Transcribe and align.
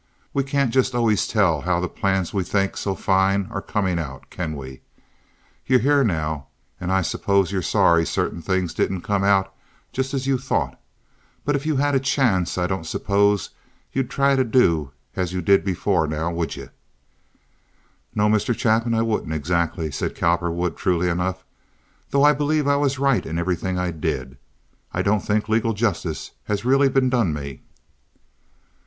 "We 0.33 0.43
can't 0.43 0.73
just 0.73 0.95
always 0.95 1.27
tell 1.27 1.61
how 1.61 1.79
the 1.79 1.87
plans 1.87 2.33
we 2.33 2.43
think 2.43 2.75
so 2.75 2.95
fine 2.95 3.47
are 3.51 3.61
coming 3.61 3.99
out, 3.99 4.31
can 4.31 4.55
we? 4.55 4.81
You're 5.67 5.77
here 5.79 6.03
now, 6.03 6.47
an' 6.79 6.89
I 6.89 7.03
suppose 7.03 7.51
you're 7.51 7.61
sorry 7.61 8.03
certain 8.07 8.41
things 8.41 8.73
didn't 8.73 9.03
come 9.03 9.23
out 9.23 9.53
just 9.93 10.15
as 10.15 10.25
you 10.25 10.39
thought; 10.39 10.81
but 11.45 11.55
if 11.55 11.67
you 11.67 11.75
had 11.75 11.93
a 11.93 11.99
chance 11.99 12.57
I 12.57 12.65
don't 12.65 12.87
suppose 12.87 13.51
you'd 13.93 14.09
try 14.09 14.35
to 14.35 14.43
do 14.43 14.89
just 15.15 15.19
as 15.19 15.33
you 15.33 15.41
did 15.43 15.63
before, 15.63 16.07
now 16.07 16.31
would 16.31 16.55
yuh?" 16.55 16.69
"No, 18.15 18.27
Mr. 18.27 18.57
Chapin, 18.57 18.95
I 18.95 19.03
wouldn't, 19.03 19.33
exactly," 19.35 19.91
said 19.91 20.15
Cowperwood, 20.15 20.75
truly 20.77 21.09
enough, 21.09 21.45
"though 22.09 22.23
I 22.23 22.33
believed 22.33 22.67
I 22.67 22.75
was 22.77 22.97
right 22.97 23.23
in 23.23 23.37
everything 23.37 23.77
I 23.77 23.91
did. 23.91 24.39
I 24.91 25.03
don't 25.03 25.23
think 25.23 25.47
legal 25.47 25.73
justice 25.73 26.31
has 26.45 26.65
really 26.65 26.89
been 26.89 27.11
done 27.11 27.35
me." 27.35 27.61